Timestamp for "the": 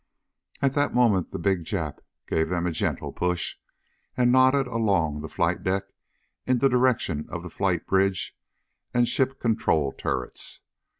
1.31-1.37, 5.21-5.29, 6.57-6.67, 7.43-7.51